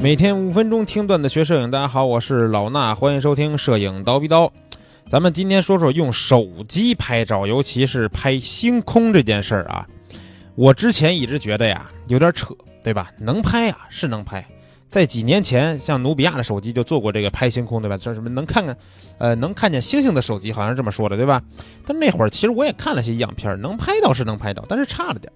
[0.00, 4.52] 每天五分钟听段子学摄影，大家好，我是老衲，欢迎收听摄影刀逼刀。
[5.10, 9.84] 咱们今天说说用手机拍照，尤其是拍星空这件事儿啊。
[10.54, 13.10] 我之前一直觉得呀，有点扯，对吧？
[13.18, 14.46] 能拍啊，是能拍。
[14.86, 17.98] 在几年前，像努比亚的手机就做过这个拍星空，对吧？
[17.98, 18.76] 这什么能看看，
[19.18, 21.42] 呃，能看见星星的手机，好像是这么说的，对吧？
[21.84, 25.32] 但那会儿其实我也看了些样片，能拍到是能拍到，但是差了点。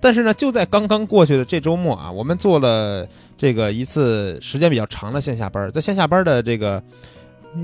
[0.00, 6.82] 但是呢，就在刚刚过去的这周末啊，我们做了这个一次时间比较长的线下班，在线下班的这个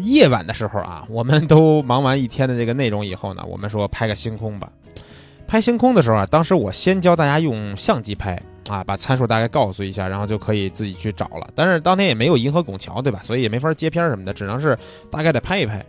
[0.02, 4.70] 夜晚的时候啊，我们都忙完一天的这个内容以后呢，我们说拍个星空吧。
[5.46, 8.40] 拍星空的时候啊，当时我先教大家用相机拍。
[8.68, 11.48] 啊，把参数大概告诉一下，然后就可以自己去找了。
[11.54, 13.20] 但是当天也没有银河拱桥，对吧？
[13.22, 14.76] 所以也没法接片什么的，只能是
[15.08, 15.86] 大概的拍一拍。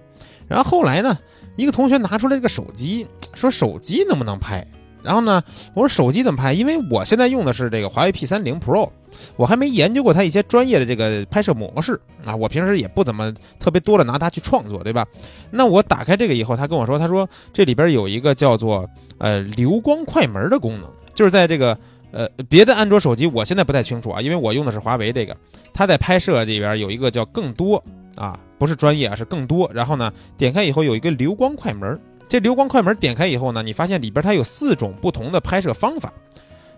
[0.48, 1.18] 然后后来呢，
[1.56, 4.64] 一个同学拿出来这个手机，说手机能不能拍？
[5.04, 5.42] 然后呢，
[5.74, 6.54] 我说手机怎么拍？
[6.54, 8.90] 因为我现在用的是这个华为 P 三零 Pro，
[9.36, 12.36] 我还没研究过它一些专业的这个拍摄模式啊。
[12.36, 15.06] 我平时也不怎么特别多的拿它去创作，对吧？
[15.52, 21.78] 那我打开这个以后，他跟我说，他说这里边有一个叫做呃流光快门的功能，就是在这个。
[22.10, 25.36] 呃，别的安卓手机我现在不太清楚啊，因为我用的是华为这个，
[25.74, 27.84] 它在拍摄里边有一个叫更多
[28.16, 29.70] 啊，不是专业啊，是更多。
[29.74, 36.12] 然后呢，点开以后有一个流光快门，这流光快门点开以后呢，你发现里边它有四种不同的拍摄方法，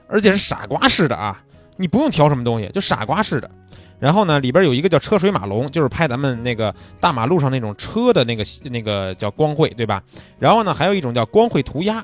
[0.08, 1.41] 而且是傻瓜式的啊，
[1.78, 3.50] 你不用调什么东西，就傻瓜式的。
[4.00, 10.02] 然后呢，里边有一个叫车水马龙，就是拍咱们那个大马路上那种车的那个那个叫光绘，对吧？
[10.38, 12.03] 然后呢，还有一种叫光绘涂鸦。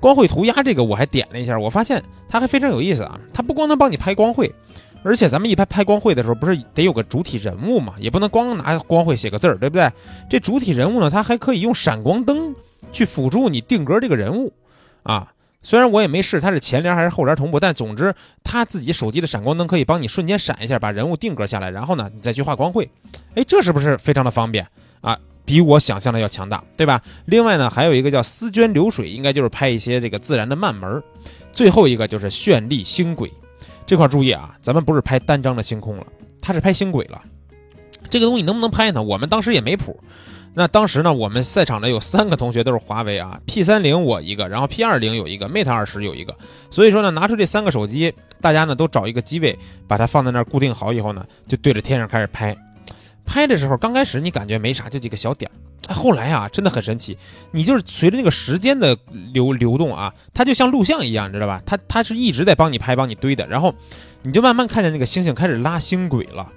[0.00, 3.18] 光绘涂鸦这个我还点了一下，我发现它还非常有意思啊！
[3.32, 4.52] 它不光能帮你拍光绘，
[5.02, 7.94] 而且咱们一拍拍光绘的时候，不是得有个主体人物嘛？
[7.98, 9.90] 也不能光拿光绘写个字儿，对不对？
[10.28, 12.54] 这主体人物呢，它还可以用闪光灯
[12.92, 14.52] 去辅助你定格这个人物
[15.02, 15.30] 啊。
[15.62, 22.86] 虽然我也没试它是前帘还是后帘同步，但总之它自己手机的闪光灯可以帮你瞬间闪一下，把人物定格下来，然后呢，你再去画光绘。
[23.34, 24.66] 哎，这是不是非常的方便
[25.00, 25.18] 啊？
[25.46, 27.00] 比我想象的要强大，对吧？
[27.26, 31.02] 另外呢，还有一个叫丝绢流水，应该就是拍一些这个自然的慢门。
[31.52, 33.30] 最后一个就是绚丽星轨，
[33.86, 36.06] 这块注意啊，咱们不是拍单张的星空了，
[36.40, 37.22] 它是拍星轨了。
[38.10, 39.02] 这个东西能不能拍呢？
[39.02, 39.98] 我们当时也没谱。
[40.56, 46.34] 那当时呢，我们赛场的有三个同学都是华为啊，P 三零我一个，然后 P 二零有一个，Mate 二十有一个。
[46.70, 52.56] 所以说呢，拿出这三个手机，大家呢都找一个机位，把它放在那儿固定好以后呢，就对着天上开始拍。
[53.26, 55.92] 拍的时候，刚开始你感觉没啥，就几个小点儿。
[55.92, 57.18] 后来啊，真的很神奇，
[57.50, 58.96] 你就是随着那个时间的
[59.32, 61.60] 流流动啊，它就像录像一样，你知道吧？
[61.66, 63.74] 它它是一直在帮你拍、帮你堆的，然后
[64.22, 66.50] 你就慢慢看见那个星星开始拉星轨了，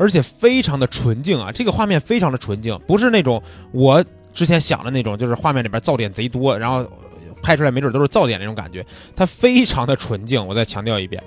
[0.00, 3.40] 而且非常的纯净啊，这个画面非常的纯净，不是那种
[3.70, 4.02] 我
[4.32, 6.90] 之前想的那种，就是画面里边噪点贼多，然后
[7.42, 8.82] 拍出来没准都是噪点那种感觉，
[9.14, 10.44] 它非常的纯净。
[10.44, 11.22] 我再强调一遍。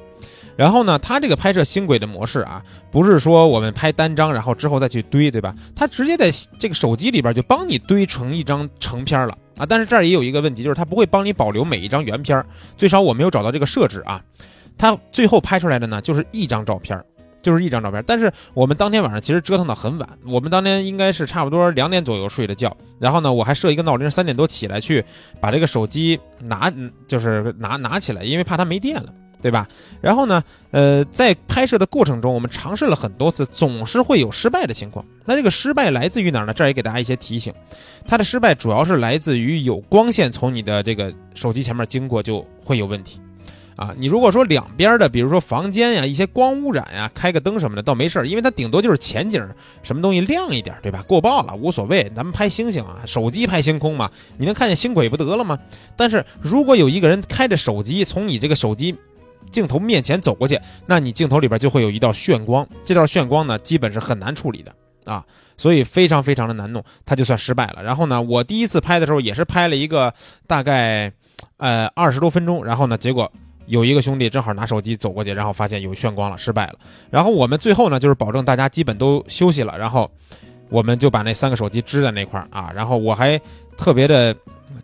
[0.56, 5.54] 然后呢，它这个拍摄星轨的模式啊，不是说我们拍单张，然后之后再去堆，对吧？
[5.76, 9.68] 它直接在这个手机里边就帮你堆成一张成片了啊。
[9.68, 12.44] 但是这儿也有一个问题，就是它不会帮你保留每一张原片，
[12.76, 14.20] 最少我没有找到这个设置啊。
[14.76, 17.00] 它最后拍出来的呢，就是一张照片，
[17.44, 18.04] 就是一张照片。
[18.08, 25.06] 但是我们当天晚上其实折腾到很晚，我们当天应该是差不多两点左右睡的觉，然后呢，我还设一个闹铃，三点多起来去
[25.40, 26.74] 把这个手机拿，
[27.08, 29.14] 就是拿拿起来，因为怕它没电了。
[29.44, 29.68] 对吧？
[30.00, 30.42] 然后呢？
[30.72, 35.06] 呃，在拍摄的过程中，我们尝试了很多次，总是会有失败的情况。
[35.26, 36.54] 那这个失败来自于哪儿呢？
[36.54, 37.54] 这儿也给大家一些提醒。
[38.06, 43.20] 它的失败主要是来自于有光线从你的这个手机前面经过就会有问题。
[43.76, 49.48] 啊，你如果说两边的，比如说房间呀、一些光污染呀，开个灯什么的倒没事儿，因为它顶多就是前景
[49.82, 51.04] 什么东西亮一点，对吧？
[51.08, 55.58] 过曝了无所谓，咱们拍星星啊，手机拍星空嘛，你能看见星轨不得了吗？
[55.96, 58.96] 但是如果有一个人开着手机从你这个手机。
[59.52, 64.74] 镜头面前走过去，那你镜头里边就会有一道炫光，这道炫光呢，基本是很难处理的
[65.06, 65.24] 啊，
[65.58, 67.84] 所以非常非常的难弄，它就算失败了。
[67.84, 70.12] 然后呢，我第一次拍的时候也是拍了一个
[70.48, 71.12] 大概，
[71.58, 73.32] 呃二十多分钟，然后呢，结果
[73.66, 76.76] 有一个兄弟正好拿手机走过去，然后发现有炫光了，失败了。
[77.10, 80.10] 然后我们最后呢，就是保证大家基本都休息了，然后
[80.70, 83.40] 我们就把那三个手机支在那块儿啊，然后我还
[83.78, 84.36] 特别的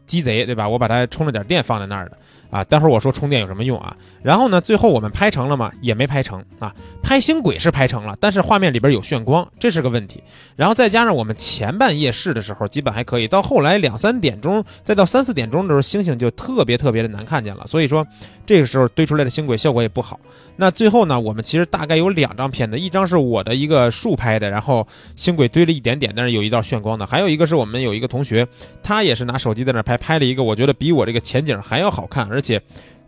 [0.06, 0.68] 鸡贼，对吧？
[0.68, 2.18] 我把它充了点电放在那儿的。
[2.50, 3.96] 啊，待会儿我说充电有什么用啊？
[4.24, 5.72] 然后呢，最后我们拍成了吗？
[5.82, 6.74] 也没拍成啊。
[7.04, 10.24] 拍星轨是拍成了，但是画面里边有炫光，这是个问题。
[10.56, 17.68] 然后再加上我们前半夜试的时候基本还可以，到后来两三点钟，再到三四点钟的时候，星星就特别特别的难看见了。
[17.68, 18.06] 所以说
[18.48, 20.20] 这个时候堆出来的星轨效果也不好。
[20.56, 28.48] 那最后呢，我们其实大概有两张片子，一张是我的一个竖拍的，然后星轨堆了一点点，但是有一道炫光的；还有一个是我们有一个同学，
[28.82, 32.62] 他也是拿手机在那拍，拍了一个我觉得比我这个前景还要好看，而且。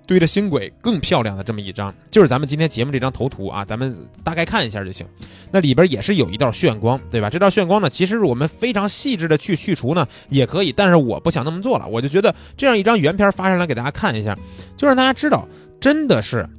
[0.07, 3.95] 堆着星轨更漂亮的这么一张，就是咱们今天节目这张头图啊，咱们
[4.25, 5.07] 大概看一下就行。
[5.51, 7.29] 那里边也是有一道炫光，对吧？
[7.29, 14.37] 这道炫光呢，其实我们非常细致的去去除呢也可以，但是我不想那么做了，我就觉得这样一张原片发上来给大家看一下，
[14.75, 15.47] 就让大家知道，
[15.79, 16.49] 真的是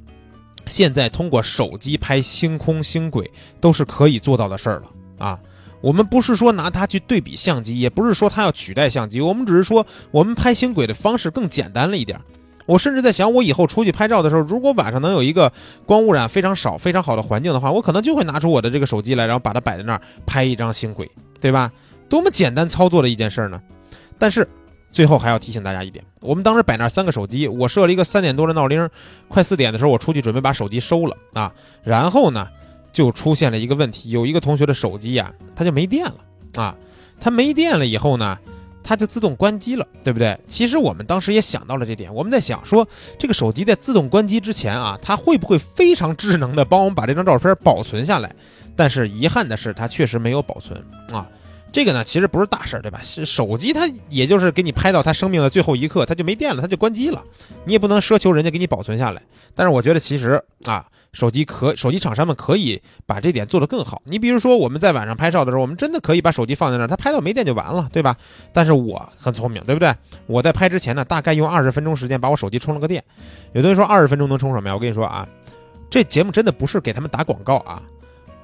[0.65, 3.29] 现在通过手机拍星空星轨
[3.59, 4.89] 都是可以做到的事儿了
[5.19, 5.39] 啊。
[5.83, 12.17] 我们不是说拿它去对比相机，也不是说它要取代相机，我们只是说我们拍星轨的方式更简单了一点。
[12.65, 15.51] 我甚至在想，我以后出去拍照的时候，如果晚上能有一个
[15.85, 21.69] 光污染非常少、非常好的环境的话，我可能就会拿出我的这个手机来，然后把它摆在那儿拍一张星轨，对吧？
[22.07, 23.61] 多么简单操作的一件事儿呢？
[24.17, 24.47] 但是
[24.89, 28.89] 最后还要提醒大家一点，我们当时摆那三个手机，我设了一个三点多的闹铃，
[29.27, 31.53] 快四点的时候我出去准备把手机收了啊，
[31.83, 32.47] 然后呢？
[32.93, 36.15] 就出现了一个问题，有一个同学的手机呀，它就没电了
[36.55, 36.77] 啊。
[37.19, 38.37] 它没电了以后呢，
[38.83, 40.37] 它就自动关机了，对不对？
[40.45, 42.85] 其实我们当时也想到了这点，我们在想说，
[43.17, 48.35] 这个手机在自动关机之前啊，它会不会非常智能的帮我们把这张照片保存下来？
[48.75, 51.29] 但是遗憾的是，它确实没有保存啊。
[51.71, 52.99] 这个呢，其实不是大事儿，对吧？
[53.01, 57.23] 是手机它也就是给你拍到它生命的最后一刻，它就没电了，它就关机了。
[57.65, 59.21] 你也不能奢求人家给你保存下来。
[59.55, 60.85] 但是我觉得其实啊。
[61.13, 64.01] 手机可手机厂商们可以把这点做得更好。
[64.05, 68.17] 你比如说，我们在晚上拍照的时候，我们真的可以把手机放在那儿，它拍到没电就完了，对吧？
[68.51, 69.95] 但是我很聪明，对不对？
[70.25, 73.03] 我在拍之前呢，大概用二十分钟时间把我手机充了个电。
[73.53, 74.73] 有的人说二十分钟能充什么呀？
[74.75, 75.27] 我跟你说啊，
[75.89, 77.81] 这节目真的不是给他们打广告啊。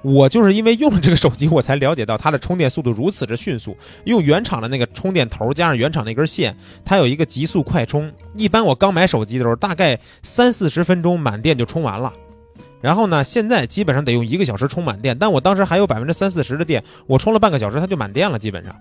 [0.01, 3.75] 我就是因为用了这个手机，我才了解到它的充电速度如此之迅速。
[4.05, 6.55] 用原厂的那个充电头加上原厂那根线，
[6.85, 8.09] 它有一个极速快充。
[8.33, 12.13] 一般我刚买手机的时候，大概三四十分钟满电就充完了。
[12.81, 13.23] 然后呢？
[13.23, 18.75] 现在基本上得用一个小时充满电，但我当时还有百分之三四十的电，我充了半个小时它就满电了，基本上。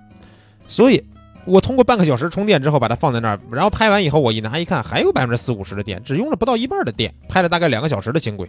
[0.66, 1.02] 所以，
[1.44, 8.48] 我通过半个小时充电之后把它放在那儿，然后拍完以后我一拿一看，还有百分之四五十的电，只用了不到一半的电，拍了大概两个小时的轻轨，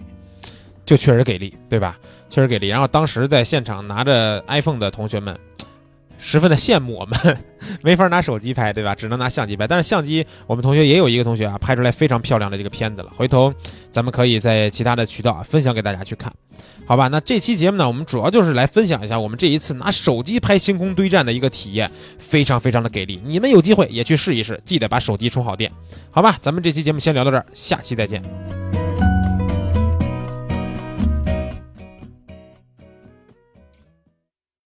[0.86, 1.98] 就确实给力，对吧？
[2.30, 2.68] 确实给力。
[2.68, 5.36] 然后当时在现场拿着 iPhone 的同学们。
[6.20, 7.38] 十分的羡慕我们，
[7.82, 8.94] 没法拿手机拍，对吧？
[8.94, 9.66] 只能拿相机拍。
[9.66, 13.10] 但是相机，我们同学也有一个同学啊，拍出来非常漂亮的这个片子了。
[13.16, 13.54] 回头
[13.90, 16.32] 咱们可以在其他的渠道啊分享给大家去看，
[16.86, 17.08] 好吧？
[17.08, 23.22] 那这期节目呢，我们主要就是来分享一下我们这一次拿手机拍星空堆栈的一个体验，非常非常的给力。
[23.24, 25.72] 你们有机会也去试一试，记得把手机充好电，
[26.12, 26.38] 好吧？
[26.42, 28.69] 咱们这期节目先聊到这儿，下期再见。